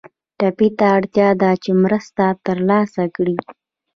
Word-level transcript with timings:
ټپي 0.37 0.67
ته 0.77 0.85
اړتیا 0.97 1.29
ده 1.41 1.51
چې 1.63 1.71
مرسته 1.83 2.25
تر 2.45 2.57
لاسه 2.69 3.03
کړي. 3.15 3.37